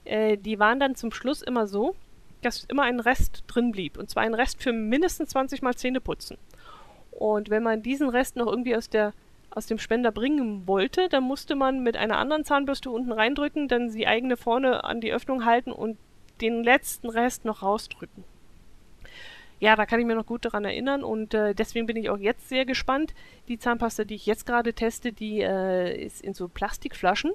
äh, 0.04 0.36
die 0.38 0.58
waren 0.58 0.80
dann 0.80 0.94
zum 0.94 1.12
Schluss 1.12 1.42
immer 1.42 1.66
so, 1.66 1.94
dass 2.40 2.64
immer 2.64 2.82
ein 2.82 3.00
Rest 3.00 3.44
drin 3.46 3.72
blieb. 3.72 3.98
Und 3.98 4.10
zwar 4.10 4.24
ein 4.24 4.34
Rest 4.34 4.62
für 4.62 4.72
mindestens 4.72 5.30
20 5.30 5.62
Mal 5.62 5.74
Zähneputzen. 5.74 6.38
Und 7.12 7.50
wenn 7.50 7.62
man 7.62 7.82
diesen 7.82 8.08
Rest 8.08 8.36
noch 8.36 8.46
irgendwie 8.46 8.74
aus, 8.74 8.88
der, 8.88 9.12
aus 9.50 9.66
dem 9.66 9.78
Spender 9.78 10.10
bringen 10.10 10.66
wollte, 10.66 11.08
dann 11.08 11.24
musste 11.24 11.54
man 11.54 11.82
mit 11.82 11.96
einer 11.96 12.18
anderen 12.18 12.44
Zahnbürste 12.44 12.90
unten 12.90 13.12
reindrücken, 13.12 13.68
dann 13.68 13.92
die 13.92 14.06
eigene 14.06 14.36
vorne 14.36 14.84
an 14.84 15.00
die 15.00 15.12
Öffnung 15.12 15.44
halten 15.44 15.70
und 15.70 15.98
den 16.40 16.64
letzten 16.64 17.08
Rest 17.08 17.44
noch 17.44 17.62
rausdrücken. 17.62 18.24
Ja, 19.62 19.76
da 19.76 19.86
kann 19.86 20.00
ich 20.00 20.06
mir 20.06 20.16
noch 20.16 20.26
gut 20.26 20.44
daran 20.44 20.64
erinnern 20.64 21.04
und 21.04 21.34
äh, 21.34 21.54
deswegen 21.54 21.86
bin 21.86 21.96
ich 21.96 22.10
auch 22.10 22.18
jetzt 22.18 22.48
sehr 22.48 22.64
gespannt. 22.64 23.14
Die 23.46 23.60
Zahnpasta, 23.60 24.02
die 24.02 24.16
ich 24.16 24.26
jetzt 24.26 24.44
gerade 24.44 24.72
teste, 24.72 25.12
die 25.12 25.40
äh, 25.40 26.04
ist 26.04 26.20
in 26.20 26.34
so 26.34 26.48
Plastikflaschen. 26.48 27.30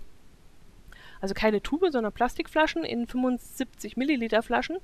Also 1.22 1.34
keine 1.34 1.62
Tube, 1.62 1.88
sondern 1.90 2.12
Plastikflaschen 2.12 2.84
in 2.84 3.08
75 3.08 3.96
Milliliter 3.96 4.44
Flaschen. 4.44 4.80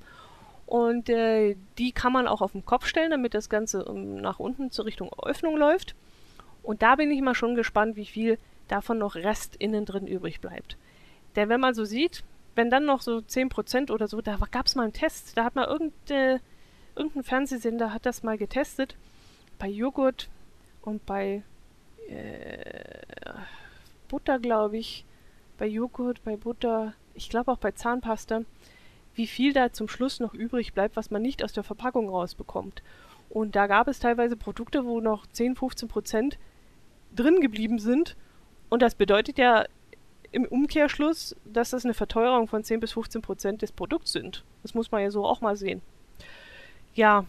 Und 0.68 1.10
äh, 1.10 1.58
die 1.78 1.92
kann 1.92 2.14
man 2.14 2.30
auch 2.30 2.40
auf 2.40 2.54
den 2.54 2.64
Kopf 2.64 2.86
stellen, 2.86 3.12
damit 3.12 3.34
das 3.34 3.50
Ganze 3.50 3.84
um, 3.84 3.98
ähm, 3.98 4.22
nach 4.22 4.40
unten 4.40 4.72
zur 4.72 4.86
Richtung 4.86 5.12
Öffnung 5.22 5.58
läuft. 5.58 5.96
Und 6.62 6.82
da 6.82 6.96
bin 6.96 7.12
ich 7.12 7.20
mal 7.20 7.36
schon 7.36 7.56
gespannt, 7.56 7.98
wie 7.98 8.06
viel 8.06 8.40
davon 8.70 9.00
noch 9.00 9.16
Rest 9.16 9.58
innen 9.58 9.84
drin 9.84 10.08
übrig 10.08 10.40
bleibt. 10.40 10.78
Denn 11.36 11.50
wenn 11.50 11.60
man 11.60 11.74
so 11.74 11.84
sieht, 11.84 12.24
wenn 12.56 12.70
dann 12.70 12.86
noch 12.86 13.02
so 13.02 13.18
10% 13.18 13.92
oder 13.92 14.08
so, 14.08 14.22
da 14.22 14.38
gab 14.50 14.68
es 14.68 14.76
mal 14.76 14.84
einen 14.84 14.94
Test, 14.94 15.38
da 15.38 15.44
hat 15.44 15.56
mal 15.56 15.68
irgende, 15.68 16.40
irgendein 16.96 17.24
Fernsehsender 17.24 17.94
hat 17.94 18.06
das 18.06 18.24
mal 18.24 18.38
getestet, 18.38 18.96
bei 19.60 19.68
Joghurt 19.68 20.30
und 20.82 21.06
bei 21.06 21.44
äh, 22.10 23.02
Butter, 24.08 24.40
glaube 24.40 24.78
ich, 24.78 25.06
bei 25.58 25.68
Joghurt, 25.68 26.24
bei 26.24 26.36
Butter, 26.36 26.94
ich 27.14 27.30
glaube 27.30 27.52
auch 27.52 27.58
bei 27.58 27.72
Zahnpasta, 27.72 28.42
wie 29.16 29.28
viel 29.28 29.54
da 29.54 29.72
zum 29.72 29.88
Schluss 29.88 30.20
noch 30.20 30.34
übrig 30.34 30.74
bleibt, 30.74 30.96
was 30.96 31.12
man 31.12 31.22
nicht 31.22 31.44
aus 31.44 31.54
der 31.54 31.64
Verpackung 31.64 32.10
rausbekommt. 32.10 32.82
Und 33.30 33.56
da 33.56 33.68
gab 33.68 33.88
es 33.88 34.00
teilweise 34.00 34.36
Produkte, 34.36 34.86
wo 34.86 35.00
noch 35.00 35.26
10, 35.28 35.56
15 35.56 35.88
Prozent 35.88 36.38
drin 37.16 37.42
geblieben 37.42 37.80
sind. 37.80 38.16
Und 38.70 38.82
das 38.82 38.96
bedeutet 38.96 39.38
ja 39.38 39.66
im 40.32 40.46
Umkehrschluss, 40.46 41.36
dass 41.46 41.70
das 41.72 41.86
eine 41.86 41.94
Verteuerung 41.94 42.48
von 42.48 42.64
10 42.64 42.80
bis 42.80 42.94
15 42.94 43.22
Prozent 43.22 43.62
des 43.62 43.72
Produkts 43.72 44.12
sind. 44.12 44.44
Das 44.64 44.74
muss 44.74 44.92
man 44.92 45.02
ja 45.02 45.12
so 45.12 45.26
auch 45.26 45.42
mal 45.42 45.56
sehen. 45.56 45.82
Ja, 46.96 47.26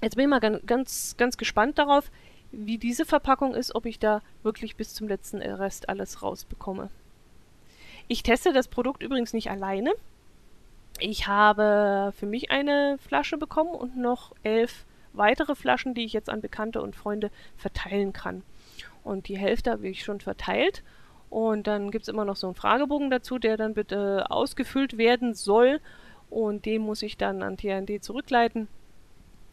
jetzt 0.00 0.16
bin 0.16 0.24
ich 0.24 0.30
mal 0.30 0.40
ganz, 0.40 1.16
ganz 1.16 1.36
gespannt 1.36 1.78
darauf, 1.78 2.10
wie 2.52 2.78
diese 2.78 3.04
Verpackung 3.04 3.54
ist, 3.54 3.74
ob 3.74 3.86
ich 3.86 3.98
da 3.98 4.22
wirklich 4.42 4.76
bis 4.76 4.94
zum 4.94 5.08
letzten 5.08 5.42
Rest 5.42 5.88
alles 5.88 6.22
rausbekomme. 6.22 6.90
Ich 8.08 8.22
teste 8.22 8.52
das 8.52 8.68
Produkt 8.68 9.02
übrigens 9.02 9.32
nicht 9.32 9.50
alleine. 9.50 9.92
Ich 10.98 11.26
habe 11.26 12.12
für 12.16 12.26
mich 12.26 12.50
eine 12.50 12.98
Flasche 12.98 13.36
bekommen 13.36 13.74
und 13.74 13.96
noch 13.96 14.32
elf 14.44 14.86
weitere 15.12 15.54
Flaschen, 15.54 15.94
die 15.94 16.04
ich 16.04 16.12
jetzt 16.12 16.30
an 16.30 16.40
Bekannte 16.40 16.80
und 16.80 16.94
Freunde 16.94 17.30
verteilen 17.56 18.12
kann. 18.12 18.42
Und 19.02 19.28
die 19.28 19.38
Hälfte 19.38 19.72
habe 19.72 19.88
ich 19.88 20.04
schon 20.04 20.20
verteilt. 20.20 20.82
Und 21.28 21.66
dann 21.66 21.90
gibt 21.90 22.04
es 22.04 22.08
immer 22.08 22.24
noch 22.24 22.36
so 22.36 22.46
einen 22.46 22.54
Fragebogen 22.54 23.10
dazu, 23.10 23.38
der 23.38 23.56
dann 23.56 23.74
bitte 23.74 24.30
ausgefüllt 24.30 24.96
werden 24.96 25.34
soll. 25.34 25.80
Und 26.30 26.64
den 26.64 26.82
muss 26.82 27.02
ich 27.02 27.16
dann 27.16 27.42
an 27.42 27.56
TND 27.56 28.02
zurückleiten. 28.02 28.68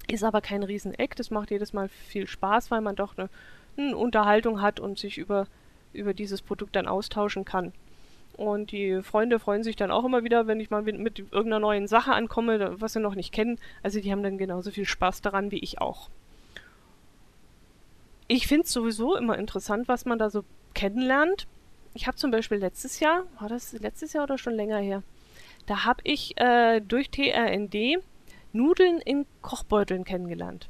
Ist 0.07 0.23
aber 0.23 0.41
kein 0.41 0.63
Rieseneck. 0.63 1.15
Das 1.15 1.31
macht 1.31 1.51
jedes 1.51 1.73
Mal 1.73 1.89
viel 1.89 2.27
Spaß, 2.27 2.71
weil 2.71 2.81
man 2.81 2.95
doch 2.95 3.17
eine, 3.17 3.29
eine 3.77 3.97
Unterhaltung 3.97 4.61
hat 4.61 4.79
und 4.79 4.99
sich 4.99 5.17
über, 5.17 5.47
über 5.93 6.13
dieses 6.13 6.41
Produkt 6.41 6.75
dann 6.75 6.87
austauschen 6.87 7.45
kann. 7.45 7.73
Und 8.35 8.71
die 8.71 9.01
Freunde 9.03 9.39
freuen 9.39 9.63
sich 9.63 9.75
dann 9.75 9.91
auch 9.91 10.05
immer 10.05 10.23
wieder, 10.23 10.47
wenn 10.47 10.59
ich 10.59 10.71
mal 10.71 10.81
mit, 10.81 10.97
mit 10.97 11.19
irgendeiner 11.19 11.59
neuen 11.59 11.87
Sache 11.87 12.13
ankomme, 12.13 12.81
was 12.81 12.93
sie 12.93 12.99
noch 12.99 13.15
nicht 13.15 13.31
kennen. 13.31 13.59
Also 13.83 13.99
die 13.99 14.11
haben 14.11 14.23
dann 14.23 14.37
genauso 14.37 14.71
viel 14.71 14.85
Spaß 14.85 15.21
daran 15.21 15.51
wie 15.51 15.59
ich 15.59 15.79
auch. 15.79 16.09
Ich 18.27 18.47
finde 18.47 18.63
es 18.63 18.71
sowieso 18.73 19.15
immer 19.15 19.37
interessant, 19.37 19.87
was 19.87 20.05
man 20.05 20.17
da 20.17 20.29
so 20.29 20.43
kennenlernt. 20.73 21.45
Ich 21.93 22.07
habe 22.07 22.17
zum 22.17 22.31
Beispiel 22.31 22.57
letztes 22.57 22.99
Jahr, 22.99 23.25
war 23.39 23.49
das 23.49 23.73
letztes 23.73 24.13
Jahr 24.13 24.23
oder 24.23 24.39
schon 24.39 24.55
länger 24.55 24.79
her? 24.79 25.03
Da 25.67 25.85
habe 25.85 26.01
ich 26.03 26.35
äh, 26.37 26.81
durch 26.81 27.11
TRND 27.11 27.99
Nudeln 28.53 28.99
in 28.99 29.25
Kochbeuteln 29.41 30.05
kennengelernt. 30.05 30.69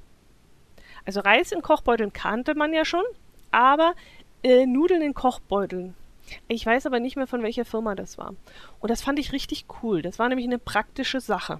Also 1.05 1.19
Reis 1.19 1.51
in 1.51 1.61
Kochbeuteln 1.61 2.13
kannte 2.13 2.55
man 2.55 2.73
ja 2.73 2.85
schon, 2.85 3.03
aber 3.51 3.93
äh, 4.41 4.65
Nudeln 4.65 5.01
in 5.01 5.13
Kochbeuteln 5.13 5.95
ich 6.47 6.65
weiß 6.65 6.85
aber 6.85 6.99
nicht 6.99 7.15
mehr, 7.15 7.27
von 7.27 7.43
welcher 7.43 7.65
Firma 7.65 7.95
das 7.95 8.17
war. 8.17 8.35
Und 8.79 8.89
das 8.89 9.01
fand 9.01 9.19
ich 9.19 9.31
richtig 9.31 9.65
cool. 9.81 10.01
Das 10.01 10.19
war 10.19 10.29
nämlich 10.29 10.47
eine 10.47 10.59
praktische 10.59 11.19
Sache. 11.19 11.59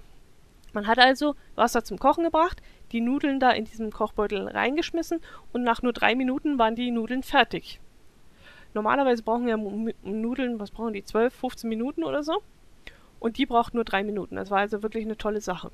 Man 0.72 0.86
hat 0.86 0.98
also 0.98 1.36
Wasser 1.54 1.84
zum 1.84 1.98
Kochen 1.98 2.24
gebracht, 2.24 2.60
die 2.90 3.00
Nudeln 3.00 3.38
da 3.38 3.50
in 3.50 3.64
diesen 3.64 3.92
Kochbeutel 3.92 4.48
reingeschmissen 4.48 5.20
und 5.52 5.62
nach 5.62 5.82
nur 5.82 5.92
drei 5.92 6.14
Minuten 6.16 6.58
waren 6.58 6.74
die 6.74 6.90
Nudeln 6.90 7.22
fertig. 7.22 7.80
Normalerweise 8.72 9.22
brauchen 9.22 9.46
ja 9.46 9.56
Nudeln, 9.56 10.58
was 10.58 10.72
brauchen 10.72 10.94
die, 10.94 11.04
12, 11.04 11.32
15 11.32 11.68
Minuten 11.68 12.02
oder 12.02 12.24
so? 12.24 12.42
Und 13.20 13.38
die 13.38 13.46
braucht 13.46 13.74
nur 13.74 13.84
drei 13.84 14.02
Minuten. 14.02 14.34
Das 14.34 14.50
war 14.50 14.58
also 14.58 14.82
wirklich 14.82 15.04
eine 15.04 15.16
tolle 15.16 15.40
Sache. 15.40 15.70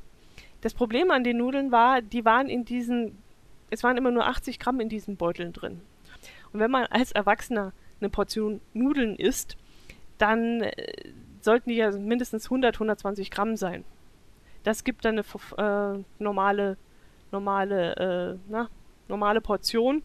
Das 0.61 0.75
Problem 0.75 1.11
an 1.11 1.25
den 1.25 1.39
Nudeln 1.39 1.73
war, 1.73 2.03
die 2.03 2.25
waren 2.25 2.49
in 2.49 2.65
diesen, 2.65 3.19
es 3.71 3.83
waren 3.83 3.97
immer 3.97 4.11
nur 4.11 4.27
80 4.27 4.59
Gramm 4.59 4.81
in 4.81 4.89
diesen 4.89 5.17
Beuteln 5.17 5.53
drin. 5.53 5.81
Und 6.53 6.61
wenn 6.61 6.71
man 6.71 6.87
als 6.87 7.13
Erwachsener 7.13 7.73
eine 8.01 8.11
Portion 8.11 8.61
Nudeln 8.75 9.17
isst, 9.17 9.57
dann 10.19 10.63
äh, 10.63 11.13
sollten 11.41 11.71
die 11.71 11.77
ja 11.77 11.91
mindestens 11.91 12.47
100, 12.47 12.77
120 12.77 13.31
Gramm 13.31 13.57
sein. 13.57 13.85
Das 14.63 14.85
gibt 14.85 15.05
dann 15.05 15.19
eine 15.19 15.97
äh, 15.97 16.05
normale, 16.19 16.77
normale, 17.33 17.97
äh, 17.97 18.39
na, 18.49 18.69
normale 19.09 19.41
Portion. 19.41 20.03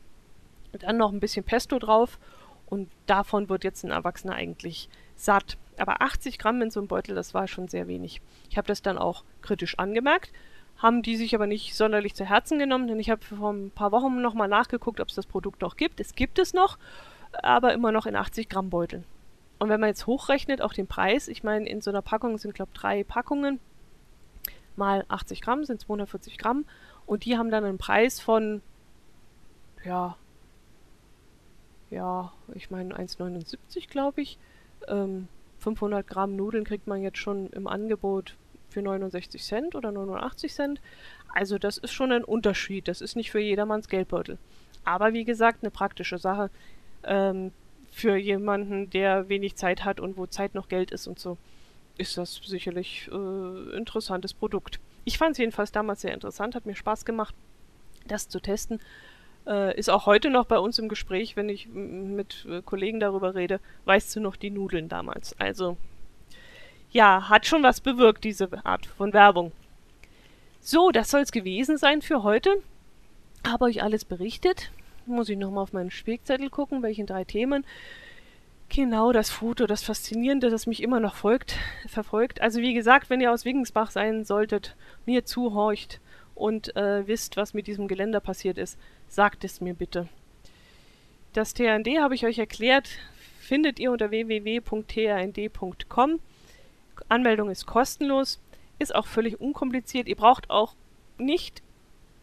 Dann 0.71 0.97
noch 0.97 1.11
ein 1.11 1.19
bisschen 1.19 1.43
Pesto 1.43 1.79
drauf 1.79 2.19
und 2.67 2.89
davon 3.05 3.49
wird 3.49 3.63
jetzt 3.63 3.83
ein 3.83 3.91
Erwachsener 3.91 4.33
eigentlich 4.33 4.89
satt. 5.15 5.57
Aber 5.79 6.01
80 6.01 6.39
Gramm 6.39 6.61
in 6.61 6.71
so 6.71 6.79
einem 6.79 6.87
Beutel, 6.87 7.15
das 7.15 7.33
war 7.33 7.47
schon 7.47 7.67
sehr 7.67 7.87
wenig. 7.87 8.21
Ich 8.49 8.57
habe 8.57 8.67
das 8.67 8.81
dann 8.81 8.97
auch 8.97 9.23
kritisch 9.41 9.77
angemerkt, 9.79 10.31
haben 10.77 11.01
die 11.01 11.15
sich 11.15 11.35
aber 11.35 11.47
nicht 11.47 11.75
sonderlich 11.75 12.15
zu 12.15 12.25
Herzen 12.25 12.59
genommen, 12.59 12.87
denn 12.87 12.99
ich 12.99 13.09
habe 13.09 13.23
vor 13.23 13.51
ein 13.53 13.71
paar 13.71 13.91
Wochen 13.91 14.21
nochmal 14.21 14.47
nachgeguckt, 14.47 14.99
ob 14.99 15.09
es 15.09 15.15
das 15.15 15.25
Produkt 15.25 15.61
noch 15.61 15.77
gibt. 15.77 15.99
Es 15.99 16.15
gibt 16.15 16.39
es 16.39 16.53
noch 16.53 16.77
aber 17.41 17.73
immer 17.73 17.91
noch 17.91 18.05
in 18.05 18.15
80 18.15 18.49
Gramm 18.49 18.69
Beuteln. 18.69 19.03
Und 19.59 19.69
wenn 19.69 19.79
man 19.79 19.89
jetzt 19.89 20.07
hochrechnet, 20.07 20.61
auch 20.61 20.73
den 20.73 20.87
Preis, 20.87 21.27
ich 21.27 21.43
meine, 21.43 21.67
in 21.67 21.81
so 21.81 21.89
einer 21.89 22.01
Packung 22.01 22.37
sind, 22.37 22.53
glaube 22.53 22.71
ich, 22.73 22.79
drei 22.79 23.03
Packungen 23.03 23.59
mal 24.75 25.05
80 25.07 25.41
Gramm 25.41 25.63
sind 25.63 25.81
240 25.81 26.37
Gramm 26.37 26.65
und 27.05 27.23
die 27.23 27.37
haben 27.37 27.49
dann 27.49 27.63
einen 27.63 27.77
Preis 27.77 28.19
von, 28.19 28.61
ja, 29.85 30.17
ja, 31.89 32.33
ich 32.53 32.71
meine 32.71 32.95
1,79 32.95 33.87
glaube 33.87 34.21
ich. 34.21 34.37
Ähm, 34.87 35.29
500 35.65 36.05
Gramm 36.05 36.35
Nudeln 36.35 36.63
kriegt 36.63 36.85
man 36.85 37.01
jetzt 37.01 37.17
schon 37.17 37.47
im 37.47 37.65
Angebot 37.65 38.35
für 38.69 38.83
69 38.83 39.43
Cent 39.43 39.73
oder 39.73 39.91
89 39.91 40.53
Cent. 40.53 40.79
Also 41.33 41.57
das 41.57 41.79
ist 41.79 41.91
schon 41.91 42.11
ein 42.11 42.23
Unterschied. 42.23 42.87
Das 42.87 43.01
ist 43.01 43.15
nicht 43.15 43.31
für 43.31 43.39
jedermanns 43.39 43.89
Geldbeutel. 43.89 44.37
Aber 44.83 45.13
wie 45.13 45.25
gesagt, 45.25 45.63
eine 45.63 45.71
praktische 45.71 46.19
Sache 46.19 46.51
ähm, 47.03 47.51
für 47.91 48.15
jemanden, 48.15 48.91
der 48.91 49.27
wenig 49.27 49.55
Zeit 49.55 49.83
hat 49.83 49.99
und 49.99 50.17
wo 50.17 50.27
Zeit 50.27 50.53
noch 50.53 50.67
Geld 50.67 50.91
ist 50.91 51.07
und 51.07 51.17
so, 51.17 51.37
ist 51.97 52.15
das 52.15 52.35
sicherlich 52.45 53.09
äh, 53.11 53.75
interessantes 53.75 54.35
Produkt. 54.35 54.79
Ich 55.03 55.17
fand 55.17 55.31
es 55.31 55.39
jedenfalls 55.39 55.71
damals 55.71 56.01
sehr 56.01 56.13
interessant, 56.13 56.53
hat 56.53 56.67
mir 56.67 56.75
Spaß 56.75 57.05
gemacht, 57.05 57.33
das 58.05 58.29
zu 58.29 58.39
testen. 58.39 58.79
Äh, 59.47 59.77
ist 59.77 59.89
auch 59.89 60.05
heute 60.05 60.29
noch 60.29 60.45
bei 60.45 60.59
uns 60.59 60.79
im 60.79 60.89
Gespräch, 60.89 61.35
wenn 61.35 61.49
ich 61.49 61.67
mit 61.67 62.45
äh, 62.49 62.61
Kollegen 62.61 62.99
darüber 62.99 63.35
rede, 63.35 63.59
weißt 63.85 64.15
du 64.15 64.19
noch 64.19 64.35
die 64.35 64.49
Nudeln 64.49 64.89
damals. 64.89 65.39
Also, 65.39 65.77
ja, 66.91 67.29
hat 67.29 67.45
schon 67.45 67.63
was 67.63 67.81
bewirkt, 67.81 68.23
diese 68.23 68.49
Art 68.65 68.85
von 68.85 69.13
Werbung. 69.13 69.51
So, 70.61 70.91
das 70.91 71.11
soll 71.11 71.21
es 71.21 71.31
gewesen 71.31 71.77
sein 71.77 72.01
für 72.01 72.23
heute. 72.23 72.55
Habe 73.47 73.65
euch 73.65 73.83
alles 73.83 74.05
berichtet 74.05 74.71
muss 75.07 75.29
ich 75.29 75.37
nochmal 75.37 75.63
auf 75.63 75.73
meinen 75.73 75.91
Spickzettel 75.91 76.49
gucken, 76.49 76.83
welchen 76.83 77.05
drei 77.05 77.23
Themen. 77.23 77.65
Genau, 78.69 79.11
das 79.11 79.29
Foto, 79.29 79.67
das 79.67 79.83
Faszinierende, 79.83 80.49
das 80.49 80.65
mich 80.65 80.81
immer 80.81 80.99
noch 80.99 81.15
folgt, 81.15 81.57
verfolgt. 81.87 82.41
Also 82.41 82.61
wie 82.61 82.73
gesagt, 82.73 83.09
wenn 83.09 83.21
ihr 83.21 83.31
aus 83.31 83.45
Wiggensbach 83.45 83.91
sein 83.91 84.25
solltet, 84.25 84.75
mir 85.05 85.23
zuhorcht 85.23 85.99
und 86.33 86.75
äh, 86.75 87.07
wisst, 87.07 87.37
was 87.37 87.53
mit 87.53 87.67
diesem 87.67 87.87
Geländer 87.87 88.19
passiert 88.19 88.57
ist, 88.57 88.79
sagt 89.07 89.43
es 89.43 89.61
mir 89.61 89.73
bitte. 89.73 90.07
Das 91.33 91.53
TRND 91.53 91.99
habe 91.99 92.15
ich 92.15 92.25
euch 92.25 92.39
erklärt, 92.39 92.89
findet 93.39 93.79
ihr 93.79 93.91
unter 93.91 94.09
www.trnd.com. 94.11 94.59
Anmeldung 97.09 97.49
ist 97.49 97.65
kostenlos, 97.65 98.39
ist 98.79 98.95
auch 98.95 99.05
völlig 99.07 99.39
unkompliziert. 99.41 100.07
Ihr 100.07 100.15
braucht 100.15 100.49
auch 100.49 100.75
nicht 101.17 101.61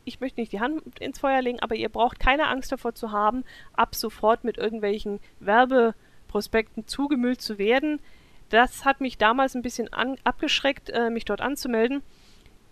ich 0.04 0.20
möchte 0.20 0.40
nicht 0.40 0.52
die 0.52 0.60
Hand 0.60 0.98
ins 0.98 1.18
Feuer 1.18 1.42
legen, 1.42 1.60
aber 1.60 1.74
ihr 1.74 1.88
braucht 1.88 2.18
keine 2.18 2.48
Angst 2.48 2.72
davor 2.72 2.94
zu 2.94 3.12
haben, 3.12 3.44
ab 3.72 3.94
sofort 3.94 4.44
mit 4.44 4.58
irgendwelchen 4.58 5.20
Werbeprospekten 5.40 6.86
zugemüllt 6.86 7.40
zu 7.40 7.58
werden. 7.58 8.00
Das 8.48 8.84
hat 8.84 9.00
mich 9.00 9.18
damals 9.18 9.54
ein 9.54 9.62
bisschen 9.62 9.92
an, 9.92 10.16
abgeschreckt, 10.24 10.90
äh, 10.90 11.10
mich 11.10 11.24
dort 11.24 11.40
anzumelden. 11.40 12.02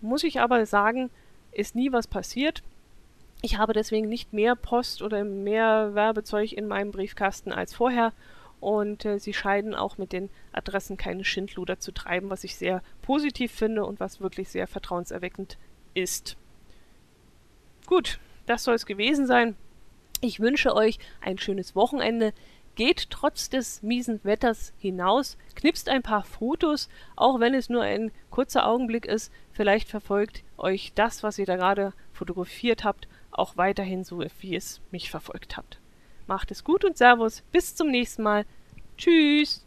Muss 0.01 0.23
ich 0.23 0.39
aber 0.39 0.65
sagen, 0.65 1.09
ist 1.51 1.75
nie 1.75 1.91
was 1.91 2.07
passiert. 2.07 2.63
Ich 3.41 3.57
habe 3.57 3.73
deswegen 3.73 4.07
nicht 4.07 4.33
mehr 4.33 4.55
Post 4.55 5.01
oder 5.01 5.23
mehr 5.23 5.95
Werbezeug 5.95 6.53
in 6.53 6.67
meinem 6.67 6.91
Briefkasten 6.91 7.51
als 7.51 7.73
vorher 7.73 8.13
und 8.59 9.05
äh, 9.05 9.19
sie 9.19 9.33
scheinen 9.33 9.73
auch 9.73 9.97
mit 9.97 10.13
den 10.13 10.29
Adressen 10.53 10.95
keine 10.95 11.25
Schindluder 11.25 11.79
zu 11.79 11.91
treiben, 11.91 12.29
was 12.29 12.43
ich 12.43 12.55
sehr 12.55 12.83
positiv 13.01 13.51
finde 13.51 13.83
und 13.83 13.99
was 13.99 14.21
wirklich 14.21 14.49
sehr 14.49 14.67
vertrauenserweckend 14.67 15.57
ist. 15.95 16.37
Gut, 17.87 18.19
das 18.45 18.63
soll 18.63 18.75
es 18.75 18.85
gewesen 18.85 19.25
sein. 19.25 19.55
Ich 20.21 20.39
wünsche 20.39 20.75
euch 20.75 20.99
ein 21.19 21.39
schönes 21.39 21.75
Wochenende. 21.75 22.33
Geht 22.75 23.09
trotz 23.09 23.49
des 23.49 23.81
miesen 23.81 24.23
Wetters 24.23 24.71
hinaus, 24.77 25.37
knipst 25.55 25.89
ein 25.89 26.03
paar 26.03 26.23
Fotos, 26.23 26.87
auch 27.15 27.39
wenn 27.39 27.53
es 27.53 27.69
nur 27.69 27.81
ein 27.81 28.11
kurzer 28.29 28.67
Augenblick 28.67 29.05
ist. 29.05 29.31
Vielleicht 29.51 29.89
verfolgt 29.89 30.43
euch 30.57 30.93
das, 30.93 31.23
was 31.23 31.37
ihr 31.37 31.45
da 31.45 31.57
gerade 31.57 31.93
fotografiert 32.13 32.83
habt, 32.83 33.07
auch 33.41 33.57
weiterhin 33.57 34.03
so, 34.03 34.23
wie 34.39 34.55
es 34.55 34.81
mich 34.91 35.09
verfolgt 35.09 35.57
habt. 35.57 35.79
Macht 36.27 36.51
es 36.51 36.63
gut 36.63 36.85
und 36.85 36.97
Servus. 36.97 37.41
Bis 37.51 37.75
zum 37.75 37.89
nächsten 37.89 38.21
Mal. 38.21 38.45
Tschüss. 38.97 39.65